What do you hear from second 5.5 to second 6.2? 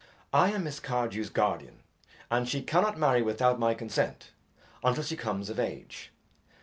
age.